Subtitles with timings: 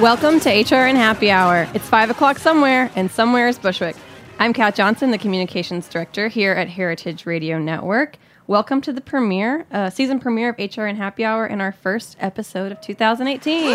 [0.00, 1.68] Welcome to HRN Happy Hour.
[1.74, 3.94] It's 5 o'clock somewhere, and somewhere is Bushwick.
[4.38, 8.16] I'm Kat Johnson, the Communications Director here at Heritage Radio Network.
[8.46, 12.72] Welcome to the premiere, uh, season premiere of HRN Happy Hour and our first episode
[12.72, 13.72] of 2018.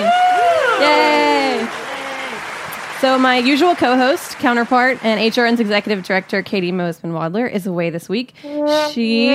[0.82, 1.95] Yay!
[3.06, 7.92] So, my usual co host, counterpart, and HRN's Executive Director, Caity Moseman Wadler, is away
[7.92, 8.34] this week.
[8.42, 9.32] She,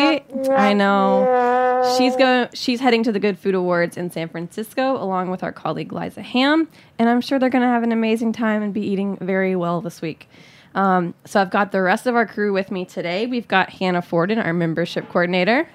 [0.50, 5.30] I know, she's going, she's heading to the Good Food Awards in San Francisco along
[5.30, 8.64] with our colleague Liza Ham, and I'm sure they're going to have an amazing time
[8.64, 10.28] and be eating very well this week.
[10.74, 13.28] Um, so, I've got the rest of our crew with me today.
[13.28, 15.68] We've got Hannah Forden, our membership coordinator.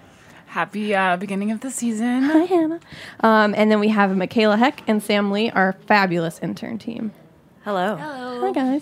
[0.48, 2.24] Happy uh, beginning of the season.
[2.24, 2.82] Hi, Hannah.
[3.22, 7.14] Um, and then we have Michaela Heck and Sam Lee, our fabulous intern team.
[7.66, 7.96] Hello.
[7.96, 8.42] Hello.
[8.42, 8.82] Hi, guys.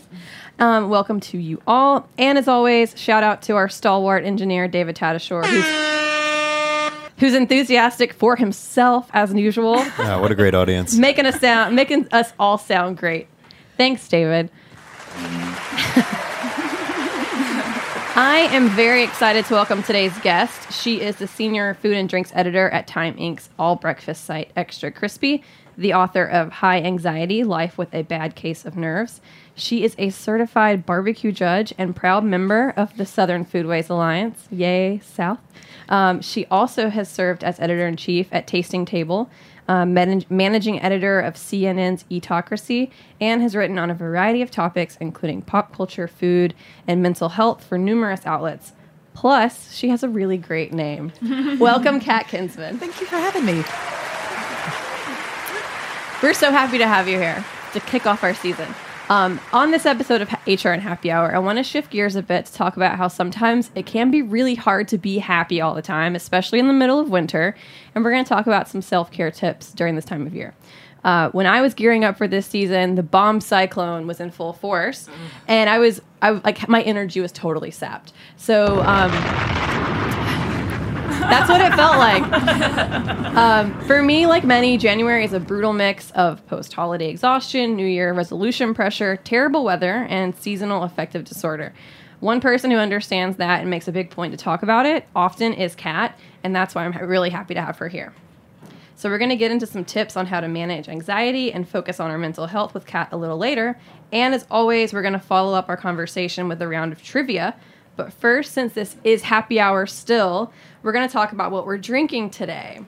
[0.59, 2.05] Um, welcome to you all.
[2.17, 8.35] And as always, shout out to our stalwart engineer, David Tatasciore, who's, who's enthusiastic for
[8.35, 10.95] himself as usual, Yeah, what a great audience.
[10.97, 13.27] making us sound, making us all sound great.
[13.77, 14.51] Thanks, David.
[18.15, 20.71] I am very excited to welcome today's guest.
[20.73, 24.91] She is the senior food and drinks editor at Time Inc.'s all breakfast site, Extra
[24.91, 25.43] Crispy,
[25.77, 29.21] the author of Hi, Anxiety Life with a Bad Case of Nerves.
[29.55, 34.47] She is a certified barbecue judge and proud member of the Southern Foodways Alliance.
[34.51, 35.39] Yay, South.
[35.89, 39.29] Um, she also has served as editor in chief at Tasting Table,
[39.67, 42.91] uh, man- managing editor of CNN's Eatocracy,
[43.21, 46.53] and has written on a variety of topics, including pop culture, food,
[46.87, 48.73] and mental health for numerous outlets.
[49.13, 51.11] Plus, she has a really great name.
[51.59, 52.79] Welcome, Kat Kinsman.
[52.79, 53.63] Thank you for having me.
[56.23, 58.73] We're so happy to have you here to kick off our season.
[59.09, 62.45] Um, on this episode of HRN Happy Hour, I want to shift gears a bit
[62.45, 65.81] to talk about how sometimes it can be really hard to be happy all the
[65.81, 67.57] time, especially in the middle of winter.
[67.93, 70.55] And we're going to talk about some self care tips during this time of year.
[71.03, 74.53] Uh, when I was gearing up for this season, the bomb cyclone was in full
[74.53, 75.09] force,
[75.49, 78.13] and I was, I like, my energy was totally sapped.
[78.37, 79.11] So, um,
[81.29, 82.23] that's what it felt like.
[83.33, 87.87] Um, for me, like many, January is a brutal mix of post holiday exhaustion, New
[87.87, 91.73] Year resolution pressure, terrible weather, and seasonal affective disorder.
[92.19, 95.53] One person who understands that and makes a big point to talk about it often
[95.53, 98.13] is Kat, and that's why I'm really happy to have her here.
[98.95, 101.99] So, we're going to get into some tips on how to manage anxiety and focus
[101.99, 103.77] on our mental health with Kat a little later.
[104.11, 107.55] And as always, we're going to follow up our conversation with a round of trivia.
[107.95, 110.51] But first, since this is happy hour still,
[110.81, 112.81] we're going to talk about what we're drinking today.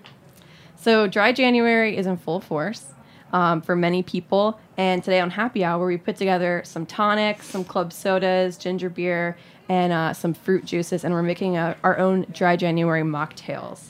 [0.75, 2.93] So, dry January is in full force
[3.33, 4.59] um, for many people.
[4.77, 9.37] And today on Happy Hour, we put together some tonics, some club sodas, ginger beer,
[9.69, 11.03] and uh, some fruit juices.
[11.03, 13.87] And we're making a, our own dry January mocktails.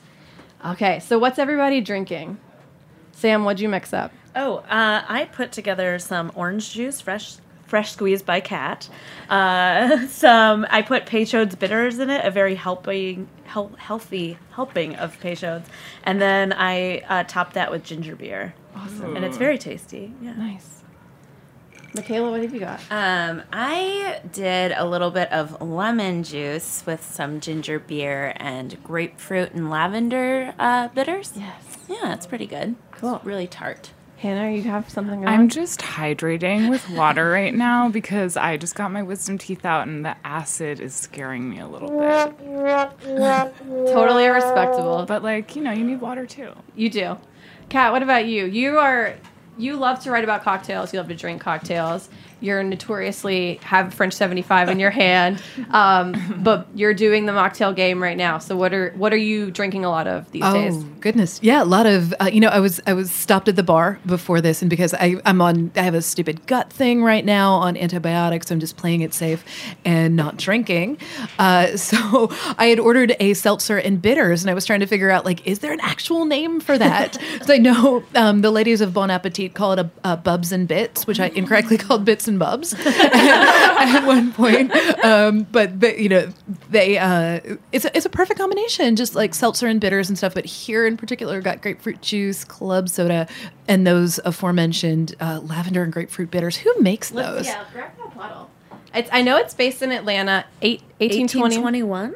[0.66, 2.38] Okay, so what's everybody drinking?
[3.12, 4.12] Sam, what'd you mix up?
[4.36, 7.36] Oh, uh, I put together some orange juice, fresh
[7.66, 8.90] fresh squeezed by Cat.
[9.30, 15.20] Uh, some I put Peychaud's bitters in it, a very helping, hel- healthy helping of
[15.20, 15.68] Peychaud's,
[16.04, 18.54] and then I uh, topped that with ginger beer.
[18.76, 20.14] Awesome, and it's very tasty.
[20.22, 20.34] Yeah.
[20.34, 20.84] Nice.
[21.96, 22.82] Michaela, what have you got?
[22.92, 29.54] Um, I did a little bit of lemon juice with some ginger beer and grapefruit
[29.54, 31.32] and lavender uh, bitters.
[31.38, 31.78] Yes.
[31.88, 32.76] Yeah, it's pretty good.
[32.92, 33.16] Cool.
[33.16, 33.92] It's really tart.
[34.26, 35.28] Hannah, you have something going?
[35.28, 39.88] I'm just hydrating with water right now because I just got my wisdom teeth out
[39.88, 42.36] and the acid is scaring me a little bit.
[43.86, 45.06] totally respectable.
[45.08, 46.54] But like, you know, you need water too.
[46.76, 47.20] You do.
[47.70, 48.46] Kat, what about you?
[48.46, 49.14] You are
[49.60, 50.92] you love to write about cocktails.
[50.92, 52.10] You love to drink cocktails.
[52.42, 55.42] You're notoriously have French 75 in your hand,
[55.72, 58.38] um, but you're doing the mocktail game right now.
[58.38, 60.84] So what are what are you drinking a lot of these Oh days?
[61.00, 62.50] goodness, yeah, a lot of uh, you know.
[62.50, 65.72] I was I was stopped at the bar before this, and because I I'm on
[65.76, 69.44] I have a stupid gut thing right now on antibiotics, I'm just playing it safe
[69.84, 70.98] and not drinking.
[71.40, 75.10] Uh, so I had ordered a seltzer and bitters, and I was trying to figure
[75.10, 77.18] out like, is there an actual name for that?
[77.46, 80.68] so I know um, the ladies of Bon Appetit call it a, a Bubs and
[80.68, 84.72] Bits, which I incorrectly called Bits and Bubs at one point.
[85.04, 86.30] Um, but the, you know,
[86.70, 87.40] they uh,
[87.72, 90.34] it's a, it's a perfect combination, just like seltzer and bitters and stuff.
[90.34, 93.28] But here in particular, got grapefruit juice, club soda,
[93.68, 96.58] and those aforementioned uh, lavender and grapefruit bitters.
[96.58, 97.46] Who makes those?
[97.46, 98.50] Yeah, grab that bottle.
[98.94, 101.58] It's, I know it's based in Atlanta, eight, 1820.
[101.58, 102.16] 1821.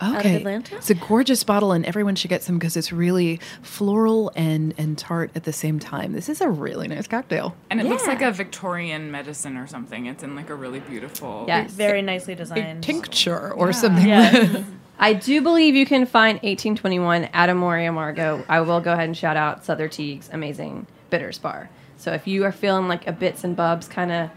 [0.00, 0.76] Out of Okay, Atlanta?
[0.76, 4.96] it's a gorgeous bottle, and everyone should get some because it's really floral and and
[4.96, 6.12] tart at the same time.
[6.12, 7.54] This is a really nice cocktail.
[7.70, 10.06] And it looks like a Victorian medicine or something.
[10.06, 11.44] It's in like a really beautiful.
[11.46, 11.72] Yes.
[11.72, 12.82] Very nicely A designed.
[12.82, 14.06] tincture or something.
[14.08, 14.64] Yeah.
[14.98, 18.44] I do believe you can find 1821 at Amor y Amargo.
[18.48, 21.70] I will go ahead and shout out Sother Teague's amazing bitters bar.
[21.96, 24.30] So if you are feeling like a bits and bubs kind of,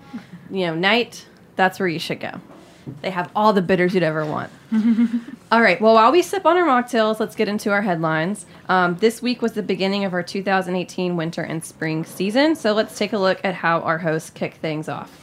[0.50, 1.26] you know, night,
[1.58, 2.40] that's where you should go.
[3.02, 4.52] They have all the bitters you'd ever want.
[5.52, 5.80] all right.
[5.80, 8.46] Well, while we sip on our mocktails, let's get into our headlines.
[8.70, 12.56] Um, this week was the beginning of our 2018 winter and spring season.
[12.56, 15.20] So let's take a look at how our hosts kick things off.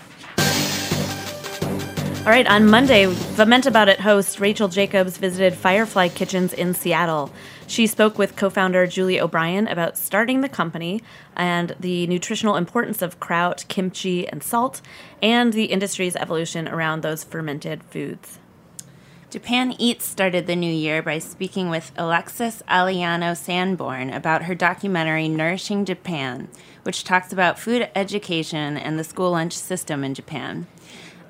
[2.20, 7.32] All right, on Monday, Vament About It host Rachel Jacobs visited Firefly Kitchens in Seattle.
[7.70, 11.00] She spoke with co founder Julie O'Brien about starting the company
[11.36, 14.80] and the nutritional importance of kraut, kimchi, and salt,
[15.22, 18.40] and the industry's evolution around those fermented foods.
[19.30, 25.28] Japan Eats started the new year by speaking with Alexis Agliano Sanborn about her documentary
[25.28, 26.48] Nourishing Japan,
[26.82, 30.66] which talks about food education and the school lunch system in Japan.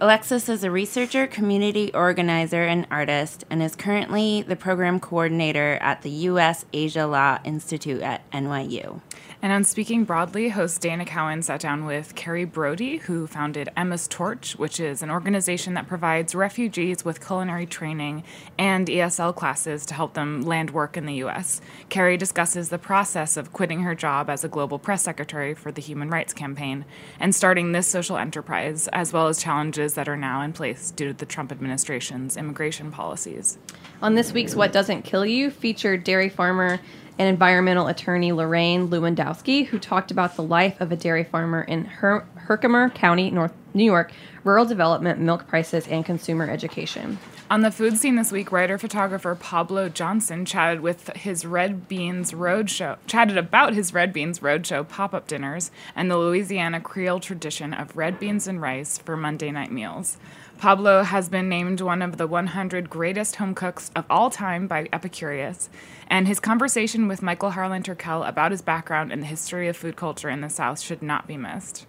[0.02, 6.00] Alexis is a researcher, community organizer, and artist, and is currently the program coordinator at
[6.00, 6.64] the U.S.
[6.73, 9.02] Asia Law Institute at NYU.
[9.43, 14.06] And on Speaking Broadly, host Dana Cowin sat down with Kerry Brodie, who founded Emma's
[14.06, 18.23] Torch, which is an organization that provides refugees with culinary training
[18.58, 21.62] and ESL classes to help them land work in the U.S.
[21.88, 25.81] Kerry discusses the process of quitting her job as a global press secretary for the
[25.81, 26.85] Human Rights Campaign
[27.19, 31.09] and starting this social enterprise, as well as challenges that are now in place due
[31.09, 33.59] to the Trump administration's immigration policies.
[34.03, 36.81] On this week's What Doesn't Kill You, featured dairy farmer
[37.19, 41.85] and environmental attorney Lorraine Lewandrowski, who talked about the life of a dairy farmer in
[41.85, 47.19] Her- Herkimer County, North New York, rural development, milk prices, and consumer education.
[47.50, 52.31] On the food scene this week, writer photographer Pableaux Johnson chatted with his Red Beans
[52.31, 57.96] Roadshow, chatted about his Red Beans Roadshow pop-up dinners and the Louisiana Creole tradition of
[57.96, 60.17] red beans and rice for Monday night meals.
[60.60, 64.84] Pableaux has been named one of the 100 greatest home cooks of all time by
[64.93, 65.69] Epicurious,
[66.06, 69.96] and his conversation with Michael Harlan Turkell about his background and the history of food
[69.96, 71.84] culture in the South should not be missed.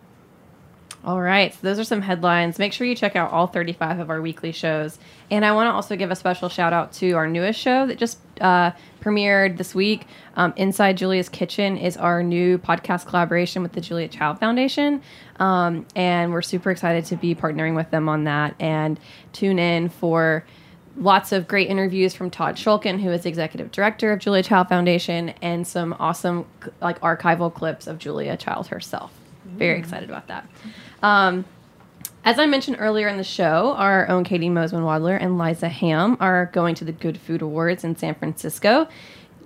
[1.03, 2.59] All right, so those are some headlines.
[2.59, 4.99] Make sure you check out all 35 of our weekly shows.
[5.31, 7.97] And I want to also give a special shout out to our newest show that
[7.97, 10.05] just uh, premiered this week.
[10.35, 15.01] Um, Inside Julia's Kitchen is our new podcast collaboration with the Julia Child Foundation.
[15.39, 18.53] Um, and we're super excited to be partnering with them on that.
[18.59, 18.99] And
[19.33, 20.45] tune in for
[20.97, 25.29] lots of great interviews from Todd Schulkin, who is executive director of Julia Child Foundation,
[25.41, 26.45] and some awesome
[26.79, 29.11] like archival clips of Julia Child herself.
[29.45, 30.47] Very excited about that.
[31.01, 31.45] Um,
[32.23, 36.17] as I mentioned earlier in the show, our own Caity Moseman Wadler and Liza Ham
[36.19, 38.87] are going to the Good Food Awards in San Francisco.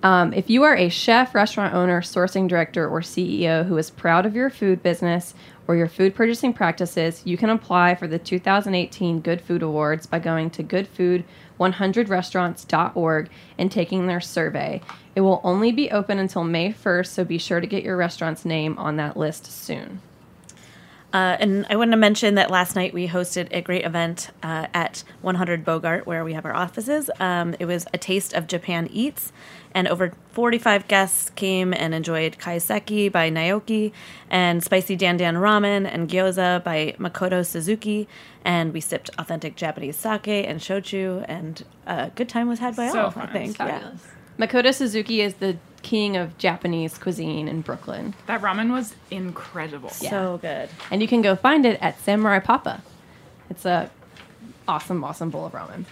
[0.02, 4.26] Um, if you are a chef, restaurant owner, sourcing director, or CEO who is proud
[4.26, 5.32] of your food business
[5.66, 10.18] or your food purchasing practices, you can apply for the 2018 Good Food Awards by
[10.18, 14.82] going to goodfood100restaurants.org and taking their survey.
[15.14, 18.44] It will only be open until May 1st, so be sure to get your restaurant's
[18.44, 20.02] name on that list soon.
[21.12, 24.66] Uh, and I want to mention that last night we hosted a great event uh,
[24.74, 27.08] at 100 Bogart, where we have our offices.
[27.20, 29.32] Um, it was a taste of Japan Eats,
[29.72, 33.92] and over 45 guests came and enjoyed kaiseki by Naoki,
[34.28, 38.08] and spicy dan dan ramen and gyoza by Makoto Suzuki.
[38.44, 42.88] And we sipped authentic Japanese sake and shochu, and a good time was had by
[42.90, 43.10] So all.
[43.10, 43.28] fun.
[43.28, 43.92] I think, yeah.
[44.38, 48.14] Makoto Suzuki is the king of Japanese cuisine in Brooklyn.
[48.26, 49.90] That ramen was incredible.
[49.90, 50.68] So good.
[50.90, 52.82] and you can go find it at Samurai Papa.
[53.50, 53.90] It's a
[54.66, 55.84] awesome, awesome bowl of ramen.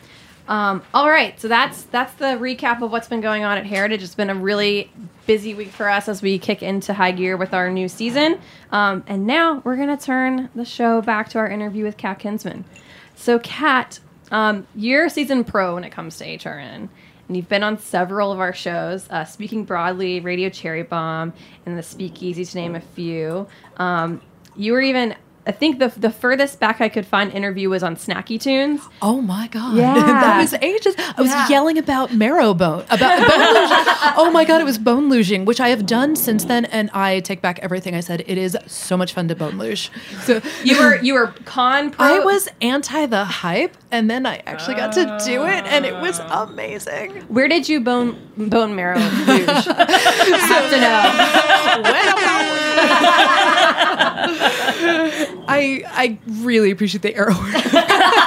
[0.47, 4.03] Um, all right, so that's that's the recap of what's been going on at Heritage.
[4.03, 4.91] It's been a really
[5.27, 8.39] busy week for us as we kick into high gear with our new season.
[8.71, 12.67] Um, and now we're gonna turn the show back to our interview with Kat Kinsman.
[13.15, 16.89] So, Kat, um, you're a season pro when it comes to HRN.
[17.29, 21.33] And you've been on several of our shows, uh, Speaking Broadly, Radio Cherry Bomb,
[21.65, 23.47] and The Speakeasy, to name a few.
[23.79, 24.21] Um,
[24.57, 25.17] you were even,
[25.47, 28.81] I think the, the furthest back I could find interview was on Snacky Tunes.
[29.03, 29.75] Oh my god!
[29.77, 29.95] Yeah.
[29.95, 30.95] that was ages.
[30.99, 31.49] I was Yeah.
[31.49, 34.13] yelling about marrow bone, about bone luging.
[34.17, 37.21] Oh my god, it was bone luging, which I have done since then, and I
[37.21, 38.23] take back everything I said.
[38.27, 39.91] It is so much fun to bone luge.
[40.23, 42.07] So You were you were con pro.
[42.07, 45.95] I was anti the hype, and then I actually got to do it, and it
[46.01, 47.13] was amazing.
[47.29, 49.47] Where did you bone bone marrow luge?
[49.47, 51.03] have to know.
[55.47, 57.35] I I really appreciate the arrow.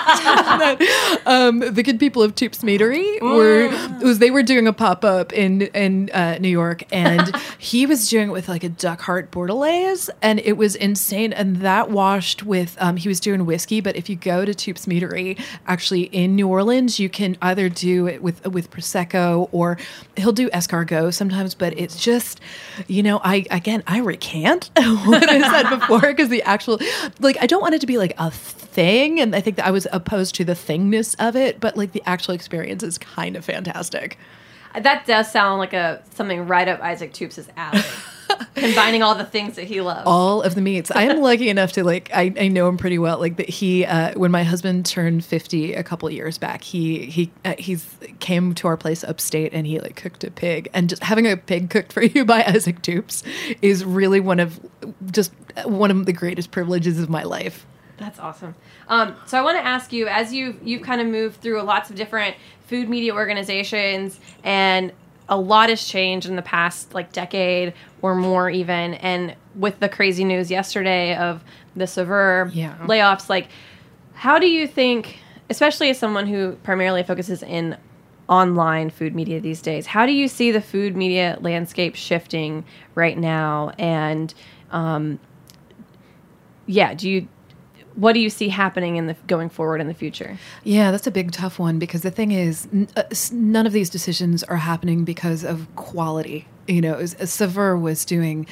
[1.26, 3.70] um, the good people of Toups' Meatery were
[4.00, 7.86] it was they were doing a pop up in in uh, New York, and he
[7.86, 11.34] was doing it with like a duck heart bordelaise, and it was insane.
[11.34, 14.86] And that washed with um, he was doing whiskey, but if you go to Toups'
[14.86, 19.78] Meatery, actually in New Orleans, you can either do it with with prosecco or
[20.16, 21.56] he'll do escargot sometimes.
[21.56, 22.40] But it's just
[22.88, 26.80] you know I again I recant what I said before because the actual
[27.20, 29.72] like I don't want it to be like a thing, and I think that I
[29.72, 33.46] was opposed to the thingness of it, but like the actual experience is kind of
[33.46, 34.18] fantastic.
[34.76, 37.82] That does sound like a something right up Isaac Toups' alley.
[38.56, 40.04] Combining all the things that he loves.
[40.06, 40.92] all of the meats.
[40.92, 43.20] I am lucky enough to like I, I know him pretty well.
[43.20, 47.32] Like that he uh, when my husband turned fifty a couple years back, he he
[47.46, 47.86] uh, he's
[48.20, 50.70] came to our place upstate and he like cooked a pig.
[50.74, 53.24] And just having a pig cooked for you by Isaac Toups
[53.62, 54.60] is really one of
[55.12, 55.32] just
[55.66, 57.66] one of the greatest privileges of my life.
[57.98, 58.54] That's awesome.
[58.90, 61.90] Um, so I want to ask you, as you you've kind of moved through lots
[61.90, 62.36] of different
[62.68, 64.92] food media organizations, and
[65.30, 68.94] a lot has changed in the past like decade or more, even.
[68.96, 71.44] And with the crazy news yesterday of
[71.76, 72.76] the Saveur Yeah.
[72.82, 73.50] layoffs, like,
[74.14, 75.20] how do you think,
[75.50, 77.78] especially as someone who primarily focuses in
[78.30, 82.64] online food media these days, how do you see the food media landscape shifting
[82.96, 83.72] right now?
[83.78, 84.34] And
[84.72, 85.20] um,
[86.66, 87.28] yeah, do you
[87.98, 90.38] what do you see happening in the going forward in the future?
[90.64, 93.90] Yeah, that's a big tough one because the thing is, n- uh, none of these
[93.90, 96.48] decisions are happening because of quality.
[96.68, 98.46] You know, as, as Saveur was doing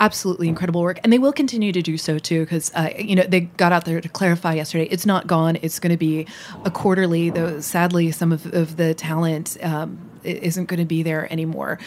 [0.00, 2.40] absolutely incredible work, and they will continue to do so too.
[2.40, 4.88] Because uh, you know they got out there to clarify yesterday.
[4.90, 5.56] It's not gone.
[5.62, 6.26] It's going to be
[6.64, 7.30] a quarterly.
[7.30, 11.78] Though sadly, some of, of the talent um, isn't going to be there anymore.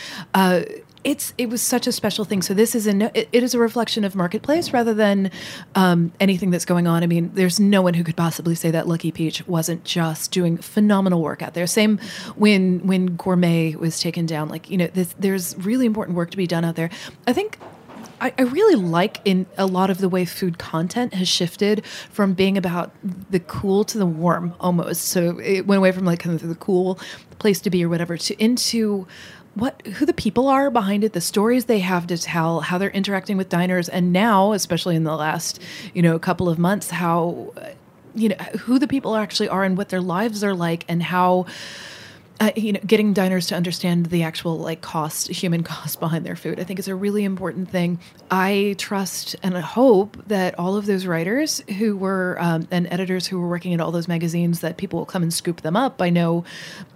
[1.04, 2.42] It's it was such a special thing.
[2.42, 5.32] So this is a no, it, it is a reflection of marketplace rather than
[5.76, 7.04] um, anything that's going on.
[7.04, 10.58] I mean, there's no one who could possibly say that Lucky Peach wasn't just doing
[10.58, 11.68] phenomenal work out there.
[11.68, 12.00] Same
[12.36, 14.50] when when Gourmet was taken down.
[14.50, 16.90] Like you know, this, there's really important work to be done out there.
[17.28, 17.58] I think.
[18.22, 22.58] I really like in a lot of the way food content has shifted from being
[22.58, 22.94] about
[23.30, 25.10] the cool to the warm almost.
[25.10, 27.00] So it went away from like kind of the cool
[27.40, 29.06] place to be or whatever to into
[29.56, 32.90] what who the people are behind it, the stories they have to tell, how they're
[32.90, 35.62] interacting with diners, and now, especially in the last
[35.94, 37.54] you know couple of months, how
[38.16, 41.46] you know who the people actually are and what their lives are like, and how.
[42.40, 46.36] Uh, you know, getting diners to understand the actual like cost, human cost behind their
[46.36, 48.00] food, I think is a really important thing.
[48.32, 53.28] I trust and I hope that all of those writers who were um, and editors
[53.28, 56.02] who were working at all those magazines that people will come and scoop them up.
[56.02, 56.44] I know,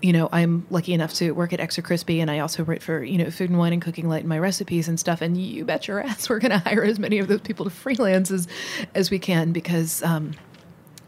[0.01, 3.03] you know, I'm lucky enough to work at Extra Crispy, and I also write for
[3.03, 5.22] you know Food and Wine and Cooking Light and my recipes and stuff.
[5.22, 7.72] And you bet your ass we're going to hire as many of those people to
[7.72, 8.48] freelance as
[8.96, 10.01] as we can because.
[10.03, 10.34] Um,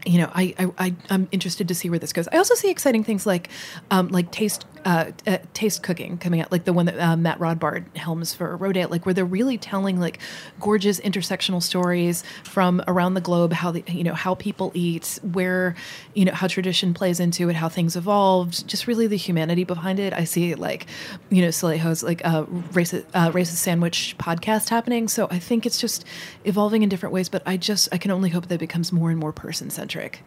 [0.06, 2.28] you know, I, I, I I'm interested to see where this goes.
[2.32, 3.50] I also see exciting things like,
[3.92, 7.40] um, like taste uh, uh, taste cooking coming out, like the one that uh, Matt
[7.40, 10.20] Rodbard helms for Rodale, like where they're really telling like
[10.60, 15.76] gorgeous intersectional stories from around the globe, how the, you know how people eat, where
[16.14, 20.00] you know how tradition plays into it, how things evolved, just really the humanity behind
[20.00, 20.14] it.
[20.14, 20.88] I see like
[21.30, 25.66] you know Soleil Ho's like a racist uh, racist sandwich podcast happening, so I think
[25.66, 26.06] it's just
[26.46, 27.30] evolving in different ways.
[27.30, 30.22] But I just I can only hope that it becomes more and more person centric.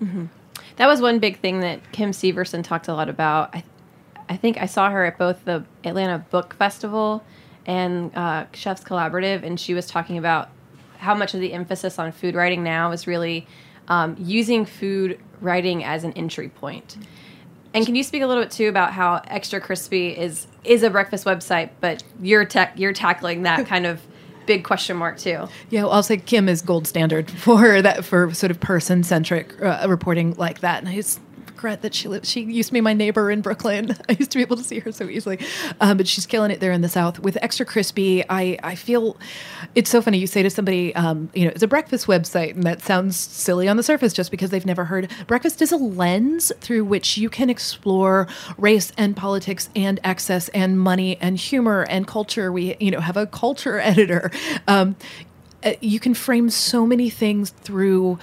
[0.76, 3.54] That was one big thing that Kim Severson talked a lot about.
[3.54, 3.64] I,
[4.32, 7.22] I think I saw her at both the Atlanta Book Festival
[7.66, 10.48] and uh, Chefs Collaborative, and she was talking about
[10.96, 13.46] how much of the emphasis on food writing now is really
[13.88, 16.96] um, using food writing as an entry point.
[17.74, 20.88] And can you speak a little bit too about how Extra Crispy is is a
[20.88, 24.00] breakfast website, but you're tech you're tackling that kind of
[24.46, 25.46] big question mark too.
[25.68, 29.60] Yeah, well, I'll say Kim is gold standard for that for sort of person centric
[29.62, 31.20] uh, reporting like that, and just
[31.62, 32.08] regret that she.
[32.24, 33.96] She used to be my neighbor in Brooklyn.
[34.08, 35.38] I used to be able to see her so easily,
[35.80, 38.24] um, but she's killing it there in the South with extra crispy.
[38.28, 39.16] I I feel
[39.76, 40.18] it's so funny.
[40.18, 43.68] You say to somebody, um, you know, it's a breakfast website, and that sounds silly
[43.68, 45.08] on the surface just because they've never heard.
[45.28, 48.26] Breakfast is a lens through which you can explore
[48.58, 52.50] race and politics and access and money and humor and culture.
[52.50, 54.32] We you know have a culture editor.
[54.66, 54.96] Um,
[55.64, 58.18] uh, you can frame so many things through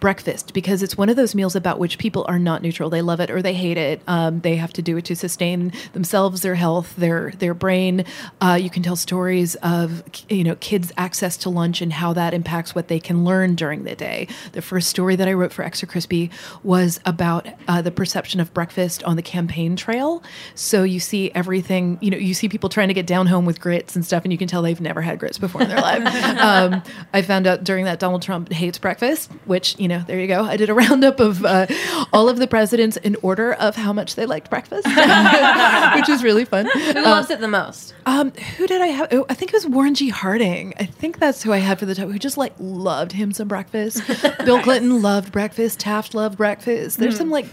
[0.00, 2.90] breakfast because it's one of those meals about which people are not neutral.
[2.90, 4.00] They love it or they hate it.
[4.06, 8.04] Um, they have to do it to sustain themselves, their health, their their brain.
[8.40, 12.34] Uh, you can tell stories of you know kids' access to lunch and how that
[12.34, 14.28] impacts what they can learn during the day.
[14.52, 16.30] The first story that I wrote for Extra Crispy
[16.62, 20.22] was about uh, the perception of breakfast on the campaign trail.
[20.54, 21.98] So you see everything.
[22.00, 24.32] You know, you see people trying to get down home with grits and stuff, and
[24.32, 26.02] you can tell they've never had grits before in their life.
[26.42, 30.26] Um, I found out during that Donald Trump hates breakfast, which you know, there you
[30.26, 30.44] go.
[30.44, 31.66] I did a roundup of uh,
[32.12, 34.86] all of the presidents in order of how much they liked breakfast,
[35.94, 36.66] which is really fun.
[36.66, 37.94] Who loves it the most?
[38.06, 39.08] Um, who did I have?
[39.12, 40.08] Oh, I think it was Warren G.
[40.08, 40.74] Harding.
[40.78, 42.08] I think that's who I had for the top.
[42.08, 44.02] Who just like loved him some breakfast.
[44.44, 45.80] Bill Clinton loved breakfast.
[45.80, 46.98] Taft loved breakfast.
[46.98, 47.46] There's some like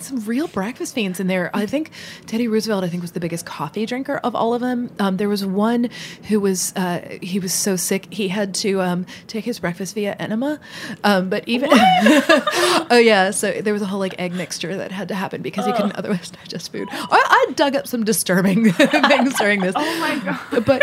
[0.00, 1.50] some real breakfast fiends in there.
[1.54, 1.90] I think
[2.26, 2.84] Teddy Roosevelt.
[2.84, 4.90] I think was the biggest coffee drinker of all of them.
[4.98, 5.90] Um, there was one
[6.28, 10.14] who was uh, he was so sick he had to um, take his breakfast via
[10.18, 10.60] enema.
[11.04, 11.65] Um, but even
[12.90, 15.66] oh yeah, so there was a whole like egg mixture that had to happen because
[15.66, 16.88] he couldn't otherwise digest food.
[16.90, 19.74] I, I dug up some disturbing things during this.
[19.86, 20.64] Oh my god.
[20.64, 20.82] But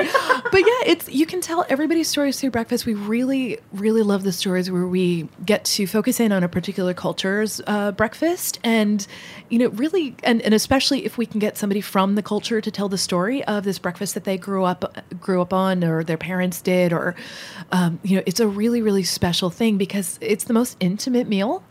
[0.52, 2.86] but yeah, it's you can tell everybody's stories through breakfast.
[2.86, 6.94] We really really love the stories where we get to focus in on a particular
[6.94, 9.06] culture's uh, breakfast, and
[9.50, 12.72] you know really and, and especially if we can get somebody from the culture to
[12.72, 16.18] tell the story of this breakfast that they grew up grew up on or their
[16.18, 17.16] parents did or
[17.72, 21.64] um, you know it's a really really special thing because it's the most intimate meal.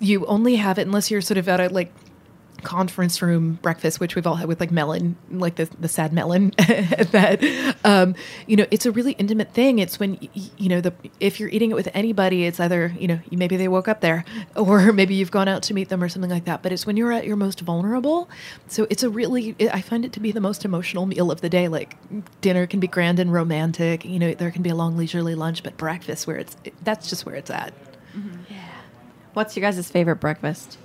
[0.00, 1.92] You only have it unless you're sort of at a like
[2.64, 6.50] conference room breakfast, which we've all had with like melon, like the the sad melon.
[6.58, 8.14] that um,
[8.46, 9.78] you know, it's a really intimate thing.
[9.78, 13.20] It's when you know the if you're eating it with anybody, it's either you know
[13.30, 14.24] maybe they woke up there,
[14.56, 16.62] or maybe you've gone out to meet them or something like that.
[16.62, 18.28] But it's when you're at your most vulnerable.
[18.66, 21.48] So it's a really I find it to be the most emotional meal of the
[21.48, 21.68] day.
[21.68, 21.96] Like
[22.40, 24.04] dinner can be grand and romantic.
[24.04, 27.26] You know, there can be a long leisurely lunch, but breakfast where it's that's just
[27.26, 27.72] where it's at.
[28.14, 28.54] Mm-hmm.
[29.34, 30.78] What's your guys' favorite breakfast?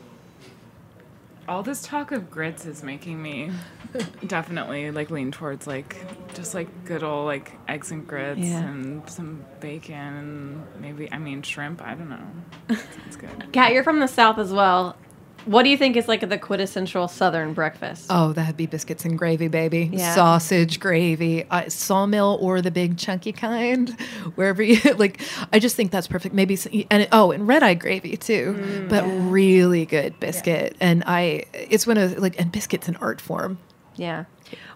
[1.48, 3.52] All this talk of grits is making me
[4.28, 5.96] definitely like lean towards like
[6.36, 8.60] just like good old like eggs and grits Yeah.
[8.64, 11.82] and some bacon and maybe I mean shrimp.
[11.82, 12.28] I don't know.
[12.76, 13.52] Sounds good.
[13.52, 14.96] Kat, you're from the South as well.
[15.46, 18.08] What do you think is like the quintessential Southern breakfast?
[18.10, 19.90] Oh, that'd be biscuits and gravy, baby.
[19.92, 20.14] Yeah.
[20.16, 23.90] Sausage gravy, uh, sawmill or the big chunky kind,
[24.36, 25.22] wherever you like.
[25.52, 26.36] I just think that's perfect.
[26.36, 26.58] Maybe
[26.92, 30.76] and oh, and red eye gravy too, but really good biscuit.
[30.80, 33.60] And I, it's one of like and biscuits an art form.
[33.96, 34.26] Yeah.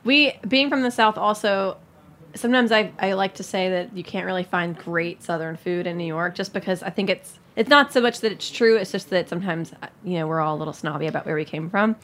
[0.03, 1.77] We, being from the South, also,
[2.35, 5.97] sometimes I, I like to say that you can't really find great Southern food in
[5.97, 8.91] New York just because I think it's, it's not so much that it's true, it's
[8.91, 11.69] just that sometimes, uh, you know, we're all a little snobby about where we came
[11.69, 11.95] from.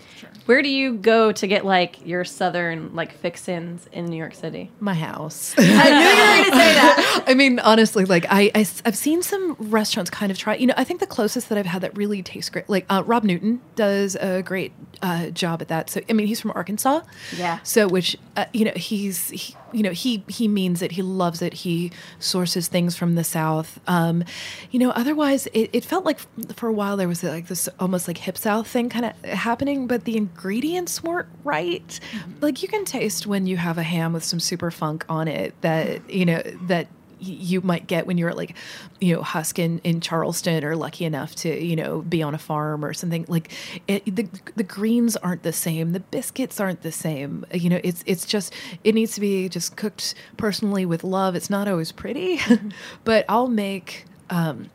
[0.45, 4.71] Where do you go to get like your Southern like fix-ins in New York City?
[4.79, 5.55] My house.
[5.57, 7.23] I knew you were going to say that.
[7.27, 10.55] I mean, honestly, like I, I, have seen some restaurants kind of try.
[10.55, 13.03] You know, I think the closest that I've had that really tastes great, like uh,
[13.05, 15.89] Rob Newton does a great uh, job at that.
[15.89, 17.01] So I mean, he's from Arkansas.
[17.35, 17.59] Yeah.
[17.63, 20.91] So which uh, you know he's he, you know he he means it.
[20.91, 21.53] He loves it.
[21.53, 23.79] He sources things from the South.
[23.87, 24.23] Um,
[24.71, 26.19] you know, otherwise it, it felt like
[26.53, 29.87] for a while there was like this almost like hip South thing kind of happening,
[29.87, 31.99] but the ingredients weren't right.
[32.41, 35.53] Like you can taste when you have a ham with some super funk on it
[35.61, 36.87] that you know that
[37.19, 38.55] you might get when you're like,
[38.99, 42.37] you know, husk in, in Charleston or lucky enough to, you know, be on a
[42.37, 43.25] farm or something.
[43.27, 43.51] Like
[43.87, 47.45] it, the the greens aren't the same, the biscuits aren't the same.
[47.53, 48.53] You know, it's it's just
[48.83, 51.35] it needs to be just cooked personally with love.
[51.35, 52.39] It's not always pretty,
[53.03, 54.05] but I'll make.
[54.31, 54.69] Um,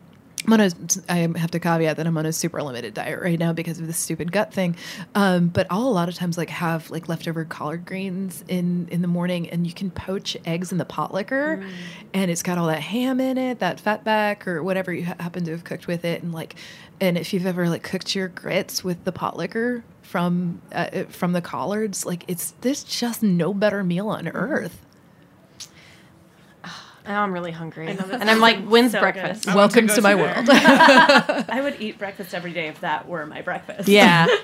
[0.47, 0.71] I'm on a,
[1.09, 3.87] I have to caveat that I'm on a super limited diet right now because of
[3.87, 4.77] this stupid gut thing.
[5.15, 9.03] Um, but I'll a lot of times like have like leftover collard greens in in
[9.03, 11.65] the morning, and you can poach eggs in the pot liquor,
[12.13, 15.17] and it's got all that ham in it, that fat back or whatever you ha-
[15.19, 16.57] happen to have cooked with it, and like,
[17.01, 21.33] and if you've ever like cooked your grits with the pot liquor from uh, from
[21.33, 24.85] the collards, like it's there's just no better meal on earth.
[27.07, 29.45] Now I'm really hungry, and I'm like, when's So breakfast?
[29.47, 29.55] good.
[29.55, 30.25] Welcome go to my there.
[30.35, 30.49] world.
[30.51, 33.89] I would eat breakfast every day if that were my breakfast.
[33.89, 34.27] Yeah.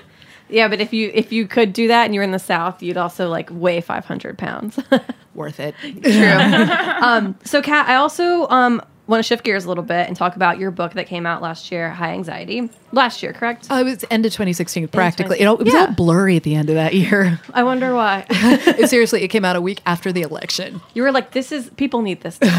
[0.49, 2.97] Yeah, but if you if you could do that and you're in the South, you'd
[2.97, 4.77] also like weigh 500 pounds.
[5.33, 5.73] Worth it.
[5.79, 7.05] True.
[7.07, 10.35] um, so, Kat, I also um, want to shift gears a little bit and talk
[10.35, 12.69] about your book that came out last year, Hi, Anxiety.
[12.93, 13.67] Last year, correct?
[13.69, 15.39] Oh, it was end of 2016, practically.
[15.39, 15.81] You know, it was Yeah.
[15.87, 17.39] all blurry at the end of that year.
[17.53, 18.25] I wonder why.
[18.85, 20.81] Seriously, it came out a week after the election.
[20.93, 22.39] you were like, "This is people need this."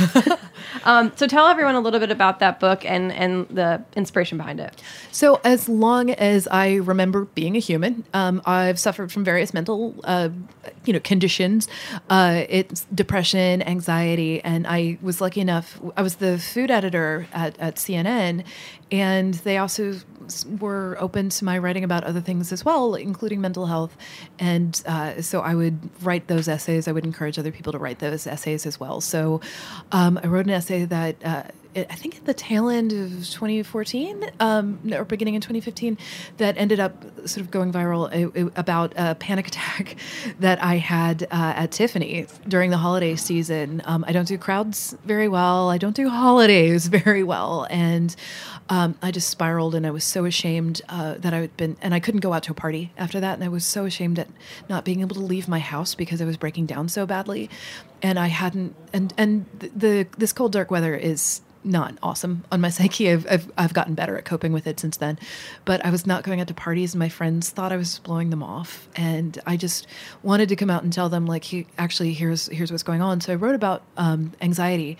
[0.84, 4.58] Um, so, tell everyone a little bit about that book and and the inspiration behind
[4.58, 4.80] it.
[5.10, 9.94] So, as long as I remember being a human, um, I've suffered from various mental,
[10.04, 10.30] uh,
[10.84, 11.68] you know, conditions.
[12.10, 15.80] Uh, it's depression, anxiety, and I was lucky enough.
[15.96, 18.44] I was the food editor at, at CNN,
[18.90, 19.94] and they also
[20.60, 23.96] were open to my writing about other things as well, including mental health.
[24.38, 26.88] And uh, so I would write those essays.
[26.88, 29.00] I would encourage other people to write those essays as well.
[29.00, 29.40] So
[29.92, 31.16] um, I wrote an essay that.
[31.24, 31.42] Uh,
[31.74, 35.96] I think at the tail end of 2014 um, or beginning in 2015
[36.36, 39.96] that ended up sort of going viral uh, uh, about a panic attack
[40.40, 43.80] that I had uh, at Tiffany during the holiday season.
[43.86, 45.70] Um, I don't do crowds very well.
[45.70, 48.14] I don't do holidays very well, and
[48.68, 49.74] um, I just spiraled.
[49.74, 52.42] And I was so ashamed uh, that I had been, and I couldn't go out
[52.44, 53.34] to a party after that.
[53.34, 54.28] And I was so ashamed at
[54.68, 57.48] not being able to leave my house because I was breaking down so badly,
[58.02, 58.76] and I hadn't.
[58.92, 63.10] And and the, the this cold dark weather is not awesome on my psyche.
[63.10, 65.18] I've, I've, I've gotten better at coping with it since then.
[65.64, 68.30] But I was not going out to parties, and my friends thought I was blowing
[68.30, 68.88] them off.
[68.96, 69.86] And I just
[70.22, 73.20] wanted to come out and tell them, like, he, actually, here's here's what's going on.
[73.20, 74.98] So I wrote about um, anxiety,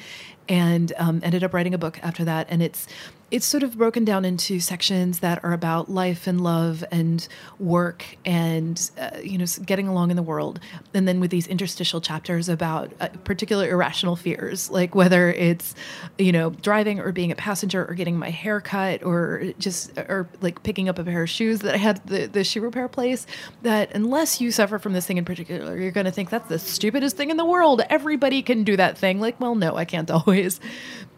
[0.49, 2.47] and um, ended up writing a book after that.
[2.51, 2.87] And it's
[3.33, 7.27] it's sort of broken down into sections that are about life and love and
[7.59, 10.61] work and uh, you know getting along in the world.
[10.93, 15.75] And then with these interstitial chapters about uh, particular irrational fears like whether it's
[16.19, 20.29] you know driving or being a passenger or getting my hair cut or just or
[20.43, 23.27] like picking up a pair of shoes that I had the the shoe repair place
[23.63, 26.59] that unless you suffer from this thing in particular you're going to think that's the
[26.59, 27.81] stupidest thing in the world.
[27.89, 29.21] Everybody can do that thing.
[29.21, 30.61] Like well no I can't always.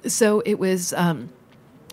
[0.07, 1.31] So it was um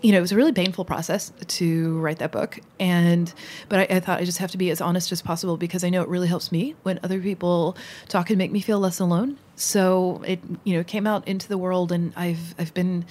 [0.02, 2.58] you know, it was a really painful process to write that book.
[2.80, 3.32] And,
[3.68, 5.90] but I, I thought I just have to be as honest as possible because I
[5.90, 7.76] know it really helps me when other people
[8.08, 9.38] talk and make me feel less alone.
[9.54, 13.04] So it, you know, came out into the world and I've, I've been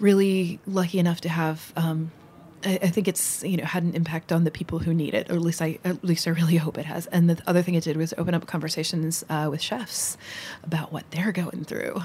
[0.00, 2.10] really lucky enough to have, um,
[2.64, 5.30] I, I think it's you know had an impact on the people who need it,
[5.30, 7.06] or at least I at least I really hope it has.
[7.06, 10.16] And the other thing it did was open up conversations uh, with chefs
[10.62, 12.02] about what they're going through.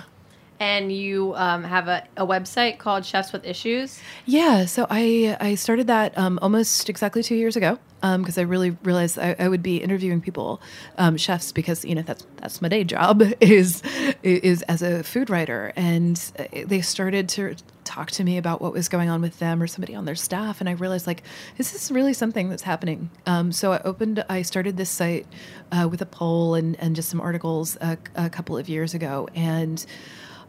[0.60, 4.00] And you um, have a, a website called Chefs with Issues.
[4.26, 8.72] Yeah, so I I started that um, almost exactly two years ago because I really
[8.84, 10.62] realized I, I would be interviewing people,
[10.98, 13.82] um, chefs, because you know that's that's my day job is
[14.24, 18.72] is as a food writer, and uh, they started to talk to me about what
[18.72, 21.24] was going on with them or somebody on their staff, and I realized like
[21.58, 23.10] this is this really something that's happening?
[23.26, 25.28] Um, so I opened I started this site
[25.72, 29.28] uh, with a poll and and just some articles a, a couple of years ago,
[29.36, 29.86] and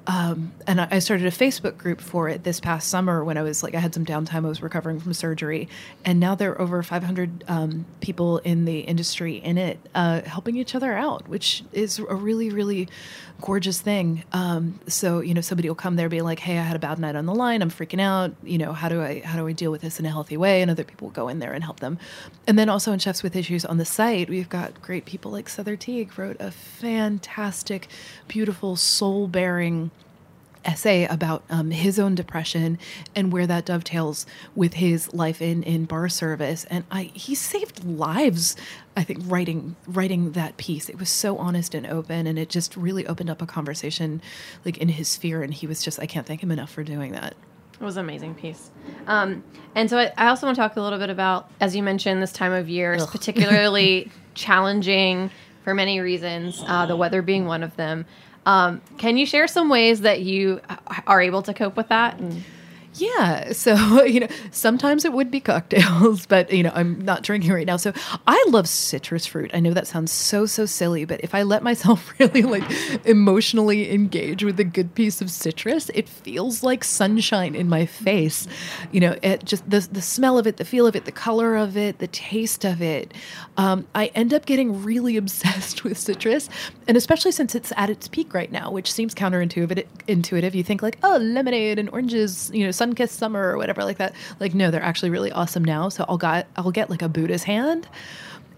[0.06, 3.62] um, and I started a Facebook group for it this past summer when I was
[3.62, 4.44] like I had some downtime.
[4.44, 5.68] I was recovering from surgery,
[6.04, 10.56] and now there are over 500 um, people in the industry in it, uh, helping
[10.56, 12.88] each other out, which is a really really
[13.40, 14.24] gorgeous thing.
[14.32, 16.98] Um, so you know somebody will come there be like, "Hey, I had a bad
[16.98, 17.60] night on the line.
[17.60, 18.32] I'm freaking out.
[18.42, 20.62] You know how do I how do I deal with this in a healthy way?"
[20.62, 21.98] And other people will go in there and help them.
[22.46, 25.48] And then also in Chefs with Issues on the site, we've got great people like
[25.48, 27.88] Sother Teague wrote a fantastic,
[28.28, 29.89] beautiful, soul bearing
[30.64, 32.78] essay about um, his own depression
[33.14, 37.84] and where that dovetails with his life in, in bar service and I he saved
[37.84, 38.56] lives
[38.96, 42.76] I think writing writing that piece it was so honest and open and it just
[42.76, 44.20] really opened up a conversation
[44.64, 47.12] like in his sphere and he was just I can't thank him enough for doing
[47.12, 47.34] that
[47.80, 48.70] It was an amazing piece.
[49.06, 49.42] Um,
[49.74, 52.22] and so I, I also want to talk a little bit about, as you mentioned,
[52.22, 55.30] this time of year is particularly challenging
[55.64, 58.04] for many reasons, uh, the weather being one of them.
[58.46, 60.60] Um, can you share some ways that you
[61.06, 62.18] are able to cope with that?
[62.18, 62.42] And
[62.94, 63.52] Yeah.
[63.52, 67.66] So, you know, sometimes it would be cocktails, but, you know, I'm not drinking right
[67.66, 67.76] now.
[67.76, 67.92] So
[68.26, 69.50] I love citrus fruit.
[69.54, 72.64] I know that sounds so, so silly, but if I let myself really like
[73.06, 78.48] emotionally engage with a good piece of citrus, it feels like sunshine in my face.
[78.92, 81.56] You know, it just the, the smell of it, the feel of it, the color
[81.56, 83.14] of it, the taste of it.
[83.56, 86.48] Um, I end up getting really obsessed with citrus.
[86.88, 89.86] And especially since it's at its peak right now, which seems counterintuitive.
[90.08, 90.54] Intuitive.
[90.54, 93.98] You think like, oh, lemonade and oranges, you know, sun kissed summer or whatever like
[93.98, 94.14] that.
[94.40, 95.90] Like, no, they're actually really awesome now.
[95.90, 97.86] So I'll got I'll get like a Buddha's hand